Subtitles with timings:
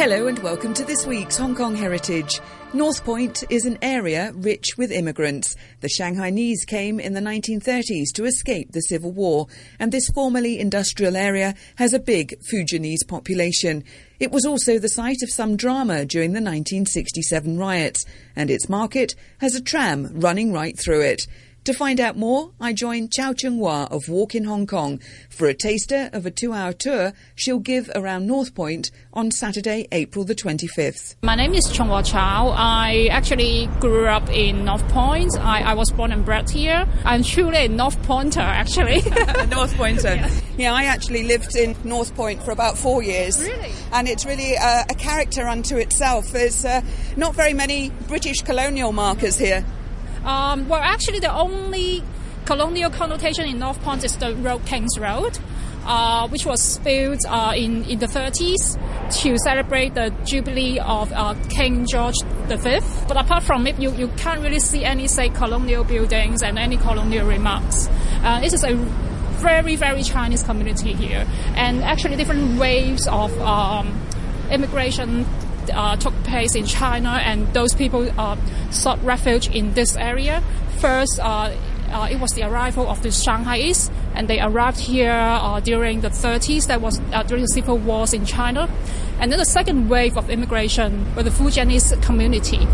[0.00, 2.40] Hello and welcome to this week's Hong Kong Heritage.
[2.72, 5.56] North Point is an area rich with immigrants.
[5.82, 9.46] The Shanghainese came in the 1930s to escape the Civil War,
[9.78, 13.84] and this formerly industrial area has a big Fujianese population.
[14.18, 19.14] It was also the site of some drama during the 1967 riots, and its market
[19.42, 21.26] has a tram running right through it.
[21.70, 25.46] To find out more, I join Chow Chung Hua of Walk in Hong Kong for
[25.46, 30.24] a taster of a two hour tour she'll give around North Point on Saturday, April
[30.24, 31.14] the 25th.
[31.22, 32.48] My name is Chung Hua Chow.
[32.56, 35.38] I actually grew up in North Point.
[35.38, 36.88] I, I was born and bred here.
[37.04, 39.02] I'm truly a North Pointer, actually.
[39.48, 40.16] North Pointer.
[40.16, 40.40] Yeah.
[40.58, 40.74] yeah.
[40.74, 43.40] I actually lived in North Point for about four years.
[43.40, 43.70] Really?
[43.92, 46.32] And it's really uh, a character unto itself.
[46.32, 46.80] There's uh,
[47.16, 49.64] not very many British colonial markers here.
[50.24, 52.02] Um, well, actually, the only
[52.44, 55.38] colonial connotation in North Point is the road King's Road,
[55.84, 58.78] uh, which was built uh, in, in the 30s
[59.22, 62.16] to celebrate the jubilee of uh, King George
[62.48, 62.80] V.
[63.08, 66.76] But apart from it, you, you can't really see any, say, colonial buildings and any
[66.76, 67.88] colonial remarks.
[68.22, 68.74] Uh, this is a
[69.40, 71.26] very, very Chinese community here.
[71.54, 74.00] And actually, different waves of um,
[74.50, 75.24] immigration
[75.70, 78.36] uh, took place in China, and those people uh,
[78.70, 80.42] sought refuge in this area.
[80.78, 81.54] First, uh,
[81.90, 86.08] uh it was the arrival of the Shanghaiese, and they arrived here uh, during the
[86.08, 86.66] 30s.
[86.66, 88.68] That was during the civil wars in China.
[89.20, 92.66] And then the second wave of immigration were the Fujianese community.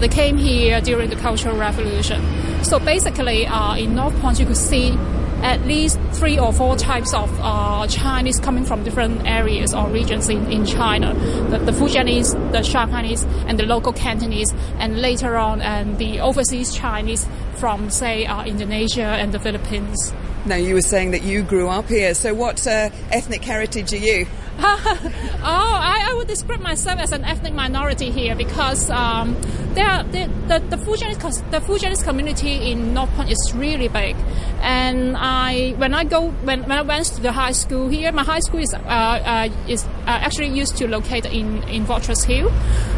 [0.00, 2.22] they came here during the Cultural Revolution.
[2.64, 3.44] So basically,
[3.76, 4.96] in North Point, you could see
[5.42, 10.28] at least three or four types of uh, Chinese coming from different areas or regions
[10.28, 11.14] in, in China.
[11.50, 16.74] The, the Fujianese, the Shanghainese, and the local Cantonese, and later on, and the overseas
[16.74, 17.26] Chinese
[17.56, 20.12] from, say, uh, Indonesia and the Philippines.
[20.44, 23.98] Now, you were saying that you grew up here, so what uh, ethnic heritage are
[23.98, 24.26] you?
[24.58, 29.34] oh, I, I, would describe myself as an ethnic minority here because um,
[29.74, 30.28] there, the,
[30.68, 34.14] the, Fujianese, the community in North Point is really big.
[34.60, 38.24] And I, when I go, when, when I went to the high school here, my
[38.24, 42.50] high school is, uh, uh, is uh, actually used to locate in, in Fortress Hill.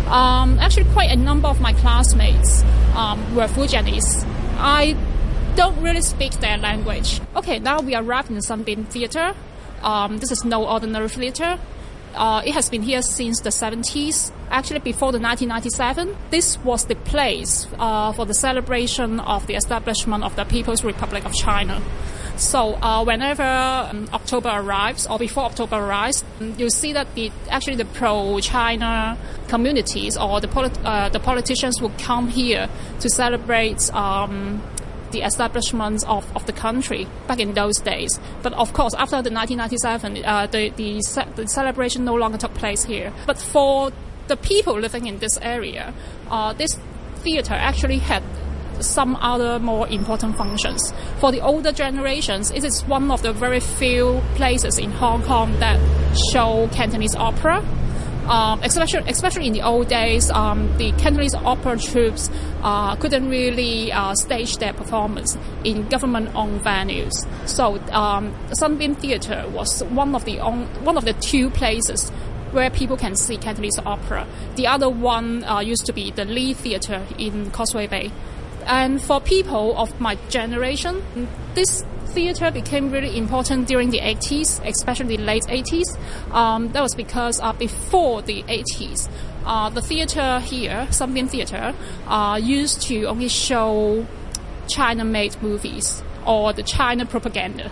[0.09, 2.63] Um, actually, quite a number of my classmates
[2.97, 4.25] um, were Fujianese.
[4.59, 4.97] I
[5.55, 7.21] don't really speak their language.
[7.37, 9.35] Okay, now we arrived in Sunbeam Theatre.
[9.85, 11.59] Um, this is no ordinary theater.
[12.15, 14.33] Uh, it has been here since the 70s.
[14.49, 20.23] Actually, before the 1997, this was the place uh, for the celebration of the establishment
[20.23, 21.83] of the People's Republic of China.
[22.37, 27.77] So uh, whenever um, October arrives or before October arrives, you see that the actually
[27.77, 29.17] the pro-China
[29.49, 32.69] communities or the polit- uh, the politicians will come here
[33.01, 34.63] to celebrate um,
[35.15, 38.21] the establishments of, of the country back in those days.
[38.43, 42.53] But of course, after the 1997, uh, the, the, ce- the, celebration no longer took
[42.55, 43.13] place here.
[43.27, 43.93] But for
[44.27, 45.95] the people living in this area,
[46.31, 46.79] uh, this
[47.23, 48.23] theater actually had
[48.81, 50.93] some other more important functions.
[51.21, 55.53] For the older generations, it is one of the very few places in Hong Kong
[55.61, 55.79] that
[56.33, 57.65] show Cantonese opera
[58.29, 62.31] um, especially especially in the old days, um, the Cantonese opera troupes
[62.63, 67.13] uh, couldn't really uh, stage their performance in government-owned venues.
[67.47, 72.11] So um, Sunbeam Theatre was one of the on, one of the two places
[72.53, 74.27] where people can see Cantonese opera.
[74.55, 78.13] The other one uh, used to be the Lee Theatre in Causeway Bay.
[78.67, 81.03] And for people of my generation,
[81.55, 85.99] this theater became really important during the 80s, especially the late 80s.
[86.33, 89.11] Um, that was because uh, before the 80s,
[89.45, 91.75] uh, the theater here, Sunbeam Theater,
[92.07, 94.07] uh, used to only show
[94.69, 97.71] China-made movies or the China propaganda.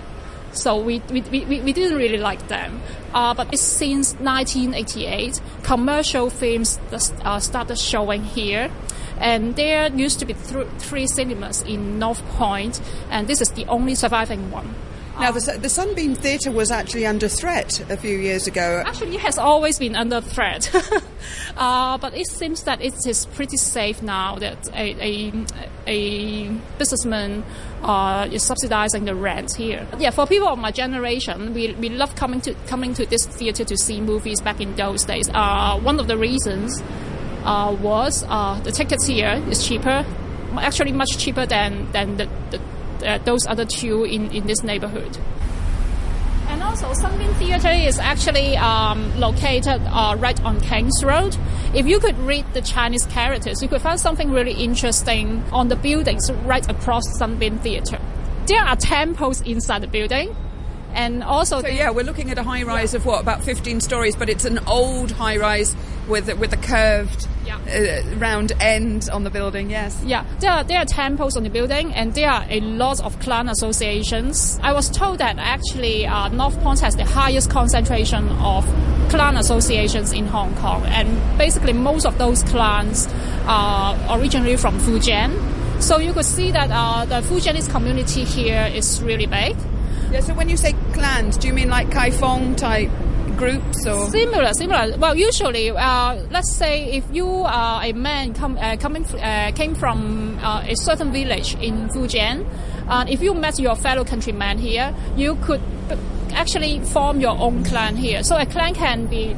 [0.53, 2.81] So we, we, we, we didn't really like them.
[3.15, 8.71] Uh, but since 1988, commercial films uh, started showing here.
[9.19, 13.65] And there used to be th- three cinemas in North Point, and this is the
[13.67, 14.75] only surviving one.
[15.21, 18.83] Now, the, the Sunbeam Theatre was actually under threat a few years ago.
[18.85, 20.75] Actually, it has always been under threat.
[21.57, 25.45] uh, but it seems that it is pretty safe now that a, a,
[25.87, 26.49] a
[26.79, 27.45] businessman
[27.83, 29.87] uh, is subsidizing the rent here.
[29.99, 33.65] Yeah, for people of my generation, we, we love coming to, coming to this theatre
[33.65, 35.29] to see movies back in those days.
[35.33, 36.83] Uh, one of the reasons
[37.45, 40.05] uh, was uh, the tickets here is cheaper,
[40.59, 42.61] actually much cheaper than, than the, the
[43.05, 45.19] uh, those other two in, in this neighborhood.
[46.63, 51.37] And also, Sunbeam Theatre is actually um, located uh, right on King's Road.
[51.75, 55.75] If you could read the Chinese characters, you could find something really interesting on the
[55.75, 58.01] buildings right across Sunbeam Theatre.
[58.47, 60.37] There are temples inside the building.
[60.95, 63.01] And also, so yeah, we're looking at a high rise yeah.
[63.01, 65.75] of what about 15 stories, but it's an old high rise
[66.09, 67.59] with with the curved Yeah.
[67.67, 69.71] uh, round end on the building.
[69.71, 70.01] Yes.
[70.07, 73.19] Yeah, there are, there are temples on the building, and there are a lot of
[73.21, 74.59] clan associations.
[74.63, 78.65] I was told that actually uh, North Point has the highest concentration of
[79.11, 81.09] clan associations in Hong Kong, and
[81.39, 83.09] basically most of those clans
[83.47, 85.31] are originally from Fujian.
[85.83, 89.57] So you could see that uh, the Fujianese community here is really big.
[90.13, 90.21] Yeah.
[90.21, 92.91] So when you say clans, do you mean like kaifong type
[93.37, 94.11] groups or?
[94.11, 94.97] Similar, similar.
[94.99, 99.75] Well, usually, uh, let's say if you are a man come, uh, coming uh, came
[99.75, 102.47] from uh, a certain village in Fujian,
[102.89, 105.61] uh, if you met your fellow countrymen here, you could
[106.33, 108.23] actually form your own clan here.
[108.23, 109.37] So a clan can be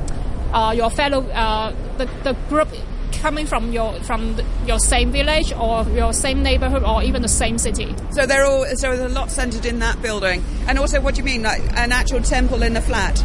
[0.52, 2.68] uh, your fellow uh, the, the group
[3.12, 7.28] coming from your from the, your same village or your same neighborhood or even the
[7.28, 7.94] same city.
[8.10, 8.64] So they're all.
[8.76, 10.44] So there's a lot centered in that building.
[10.68, 13.24] And also, what do you mean, like an actual temple in the flat?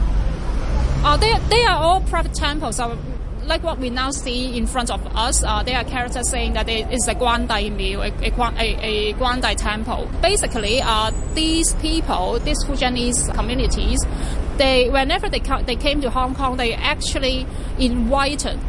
[1.01, 2.75] Uh, they, they are all private temples.
[2.75, 2.98] So,
[3.46, 6.68] like what we now see in front of us, uh, there are characters saying that
[6.68, 10.10] it is a Guandai mill, a, a, a, temple.
[10.22, 14.06] Basically, uh, these people, these Fujianese communities,
[14.57, 17.48] they whenever they co- they came to Hong Kong, they actually
[17.80, 18.60] invited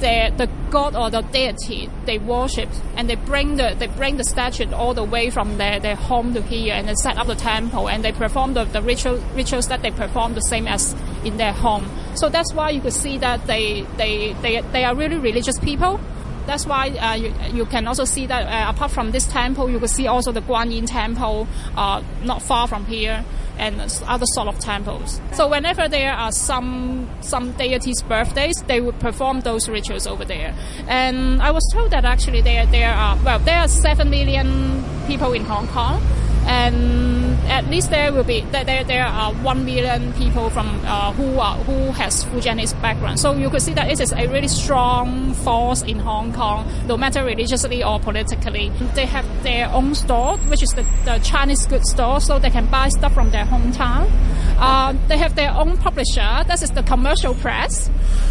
[0.00, 4.24] the the god or the deity they worship, and they bring the they bring the
[4.24, 7.34] statue all the way from their, their home to here, and they set up the
[7.34, 11.36] temple, and they perform the, the ritual rituals that they perform the same as in
[11.36, 11.88] their home.
[12.14, 16.00] So that's why you could see that they they they, they are really religious people.
[16.46, 19.78] That's why uh, you, you can also see that uh, apart from this temple, you
[19.78, 21.46] could see also the Guanyin temple
[21.76, 23.22] uh, not far from here
[23.58, 25.20] and other sort of temples.
[25.32, 30.54] So whenever there are some some deities' birthdays, they would perform those rituals over there.
[30.86, 35.32] And I was told that actually there there are well there are seven million people
[35.32, 36.00] in Hong Kong,
[36.48, 41.12] and at least there will be there there, there are one million people from uh,
[41.12, 43.20] who are who has Fujianese background.
[43.20, 46.96] So you could see that it is a really strong force in Hong Kong, no
[46.96, 48.70] matter religiously or politically.
[48.94, 52.66] They have their own store, which is the, the Chinese goods store, so they can
[52.66, 54.10] buy stuff from their hometown.
[54.58, 57.90] Uh, they have their own publisher, that is the commercial press.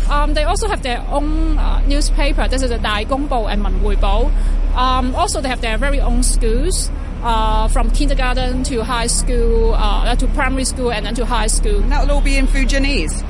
[0.09, 3.61] Um, they also have their own uh, newspaper, this is the Dai Gong Bo and
[3.61, 4.31] Man Hui Bo.
[4.75, 6.91] Um, also, they have their very own schools.
[7.23, 11.81] Uh, from kindergarten to high school, uh, to primary school, and then to high school.
[11.81, 13.23] And that'll all be in Fujianese.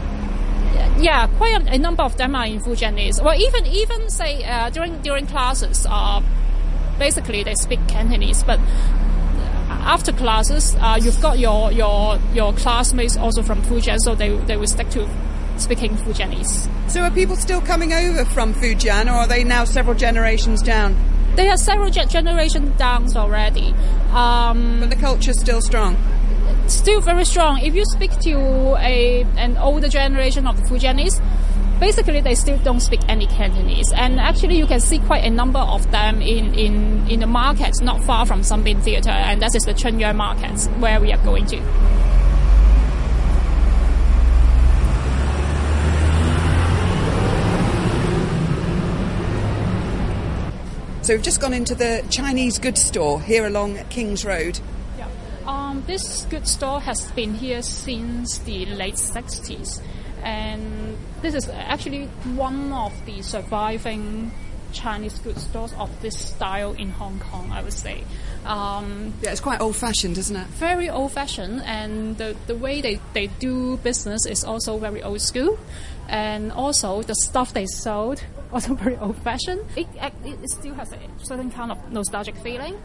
[1.00, 3.24] Yeah, quite a, a number of them are in Fujianese.
[3.24, 6.22] Well, even even say uh, during during classes, uh,
[7.00, 8.60] basically they speak Cantonese, but
[9.70, 14.58] after classes, uh, you've got your, your your classmates also from Fujian, so they they
[14.58, 15.10] will stick to
[15.58, 16.70] speaking Fujianese.
[16.90, 20.96] So are people still coming over from Fujian, or are they now several generations down?
[21.38, 23.74] They are several ge- generations down already.
[24.12, 25.96] Um, But the culture's still strong.
[26.68, 27.60] still very strong.
[27.62, 28.34] If you speak to
[28.94, 31.22] a an older generation of the Fujianese,
[31.80, 33.90] basically they still don't speak any Cantonese.
[33.94, 37.82] And actually, you can see quite a number of them in, in, in the markets
[37.82, 41.24] not far from Sunbeam Theatre, and that is the Chun Yeung markets where we are
[41.24, 41.62] going to.
[51.08, 54.60] So we've just gone into the Chinese goods store here along King's Road.
[54.98, 55.08] Yeah.
[55.46, 59.80] Um, this goods store has been here since the late 60s,
[60.22, 64.34] and this is actually one of the surviving
[64.74, 68.04] Chinese goods stores of this style in Hong Kong, I would say.
[68.46, 70.48] Um, Yeah, it's quite old-fashioned, isn't it?
[70.48, 75.22] very old fashioned and the, the way they, they do business is also very old
[75.22, 75.58] school
[76.10, 81.00] and also the stuff they sold also very old fashioned it, it, still has a
[81.24, 82.78] certain kind of nostalgic feeling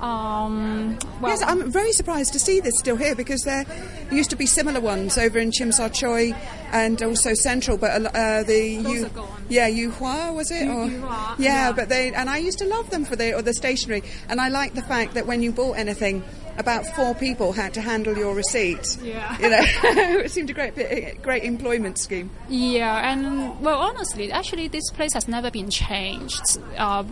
[0.00, 3.64] um, well, Yes, I'm very surprised to see this still here because there
[4.10, 6.36] used to be similar ones over in Tsim Sha Tsui
[6.72, 9.10] and also Central, but uh, the Those Yu,
[9.48, 10.68] yeah Yue Hwa was it?
[10.68, 11.72] Or- yeah, yeah.
[11.72, 14.48] but they and I used to love them for the or the stationery, and I
[14.48, 16.22] like the fact that when you bought anything.
[16.58, 18.96] About four people had to handle your receipt.
[19.02, 19.38] Yeah.
[19.40, 19.58] you know,
[20.20, 22.30] it seemed a great, bit- great employment scheme.
[22.48, 26.58] Yeah, and well, honestly, actually, this place has never been changed.
[26.76, 27.04] Uh,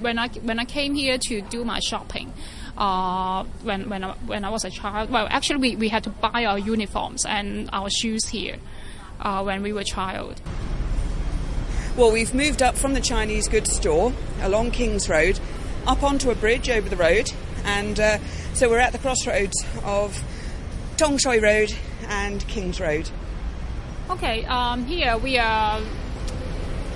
[0.00, 2.32] when I when I came here to do my shopping,
[2.76, 6.10] uh, when when I, when I was a child, well, actually, we, we had to
[6.10, 8.56] buy our uniforms and our shoes here
[9.20, 10.40] uh, when we were child.
[11.96, 15.38] Well, we've moved up from the Chinese goods store along King's Road,
[15.86, 17.30] up onto a bridge over the road,
[17.64, 18.18] and uh,
[18.54, 20.22] so we're at the crossroads of
[20.96, 21.74] Tong Shui Road
[22.08, 23.10] and King's Road.
[24.10, 25.80] Okay, um, here we are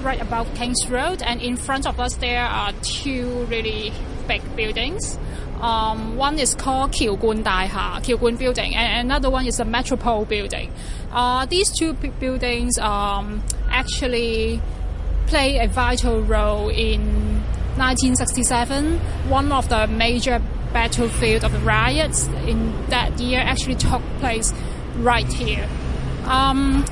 [0.03, 3.93] right above King's Road, and in front of us there are two really
[4.29, 5.19] big buildings.
[5.61, 9.65] Um, one is called Kiao Guan Daiha, Kiao Guan Building, and another one is the
[9.65, 10.73] Metropole Building.
[11.11, 14.61] Uh, these two buildings um, actually
[15.27, 17.41] play a vital role in
[17.77, 18.99] 1967.
[19.29, 20.43] One of the major
[20.77, 22.59] battlefield of the riots in
[22.91, 24.53] that year actually took place
[24.99, 25.67] right here.
[26.27, 26.85] Um,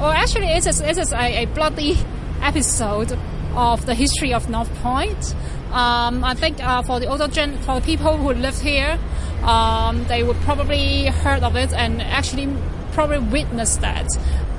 [0.00, 1.98] well, actually, it is, it is a, a bloody
[2.40, 3.12] episode
[3.54, 5.34] of the history of North Point.
[5.72, 8.98] Um, I think uh, for the older gen, for the people who lived here,
[9.42, 12.48] um, they would probably heard of it and actually
[12.92, 14.08] probably witnessed that.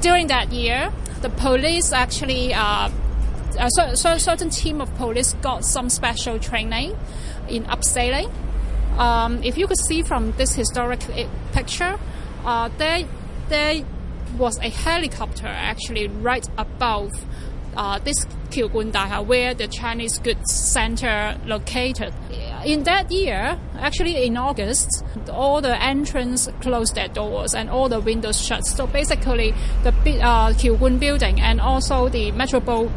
[0.02, 2.92] During that year, the police actually, uh,
[3.60, 6.96] a certain team of police got some special training
[7.50, 8.32] in abseiling.
[8.98, 11.02] Um, if you could see from this historic
[11.52, 12.00] picture,
[12.46, 13.06] uh, there,
[13.50, 13.84] there
[14.38, 17.12] was a helicopter actually right above
[17.76, 22.14] uh, this Kiao Daiha, where the Chinese goods center located.
[22.66, 28.00] In that year, actually in August, all the entrance closed their doors and all the
[28.00, 28.66] windows shut.
[28.66, 30.54] So basically, the uh,
[30.98, 32.90] building and also the Metropole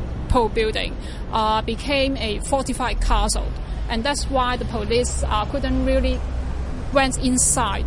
[0.54, 0.96] building
[1.32, 3.46] uh, became a fortified castle,
[3.90, 6.18] and that's why the police uh, couldn't really
[6.94, 7.84] went inside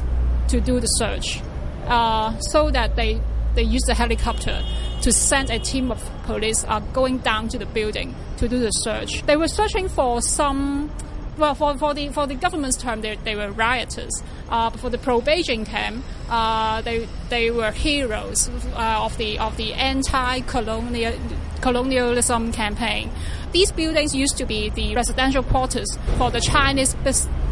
[0.50, 1.42] to do the search,
[1.88, 3.20] uh, so that they
[3.56, 4.64] they used a helicopter
[5.02, 8.72] to send a team of police uh, going down to the building to do the
[8.72, 9.24] search.
[9.26, 10.92] They were searching for some.
[11.36, 14.22] Well, for, for the for the government's term, they, they were rioters.
[14.50, 19.74] Uh, for the pro-Beijing camp, uh, they they were heroes uh, of the of the
[19.74, 21.14] anti-colonial
[21.62, 23.10] colonialism campaign.
[23.54, 26.96] These buildings used to be the residential quarters for the Chinese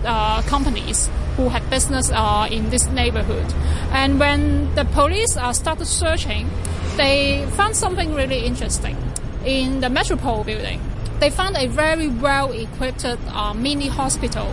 [0.03, 3.45] uh, companies who had business uh, in this neighborhood.
[3.91, 6.49] And when the police uh, started searching,
[6.97, 8.97] they found something really interesting
[9.45, 10.81] in the Metropole building.
[11.19, 14.51] They found a very well equipped uh, mini hospital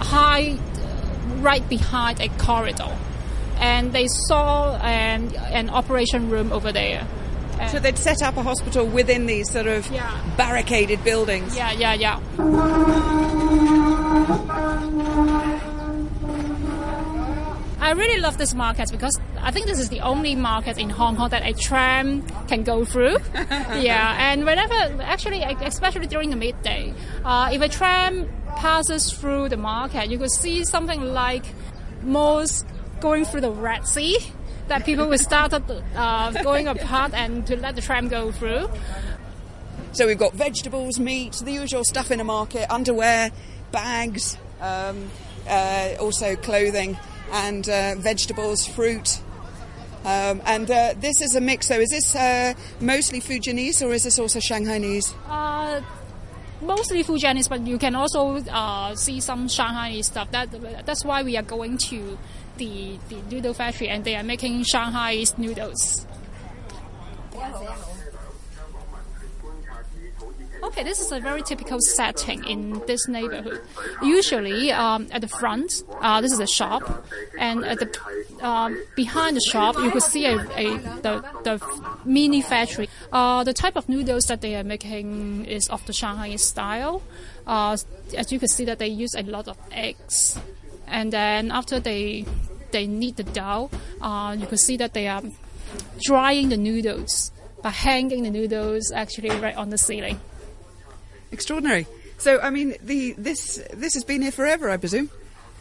[0.00, 0.58] high
[1.40, 2.94] right behind a corridor.
[3.58, 7.06] And they saw an, an operation room over there.
[7.70, 10.22] So they'd set up a hospital within these sort of yeah.
[10.36, 11.56] barricaded buildings.
[11.56, 12.20] Yeah, yeah, yeah.
[17.86, 21.16] I really love this market because I think this is the only market in Hong
[21.16, 23.18] Kong that a tram can go through.
[23.34, 26.92] yeah, and whenever, actually, especially during the midday,
[27.24, 31.44] uh, if a tram passes through the market, you could see something like
[32.02, 32.64] Moses
[33.00, 34.18] going through the Red Sea.
[34.68, 38.68] That people will start uh, going apart and to let the tram go through.
[39.92, 43.30] So we've got vegetables, meat, the usual stuff in a market, underwear,
[43.70, 45.10] bags, um,
[45.48, 46.98] uh, also clothing
[47.32, 49.20] and uh, vegetables, fruit.
[50.04, 54.04] Um, and uh, this is a mix, so is this uh, mostly Fujianese or is
[54.04, 55.14] this also Shanghainese?
[55.28, 55.80] Uh,
[56.60, 60.30] mostly Fujianese, but you can also uh, see some Shanghainese stuff.
[60.30, 60.50] That,
[60.86, 62.18] that's why we are going to
[62.58, 66.06] the, the noodle factory and they are making Shanghai noodles.
[70.66, 73.60] Okay, this is a very typical setting in this neighborhood.
[74.02, 77.06] Usually, um, at the front, uh, this is a shop,
[77.38, 77.88] and at the
[78.44, 82.88] um, behind the shop, you could see a, a the, the mini factory.
[83.12, 87.00] Uh, the type of noodles that they are making is of the Shanghai style.
[87.46, 87.76] Uh,
[88.16, 90.36] as you can see, that they use a lot of eggs,
[90.88, 92.24] and then after they
[92.72, 93.70] they knead the dough,
[94.00, 95.22] uh, you can see that they are
[96.04, 97.32] drying the noodles
[97.62, 100.20] by hanging the noodles actually right on the ceiling.
[101.32, 101.86] Extraordinary.
[102.18, 105.10] So, I mean, the this this has been here forever, I presume.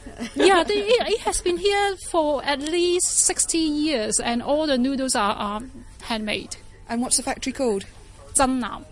[0.35, 5.15] yeah, the, it has been here for at least 60 years, and all the noodles
[5.15, 5.62] are, are
[6.03, 6.57] handmade.
[6.88, 7.85] And what's the factory called?
[8.35, 8.85] Zhengnam.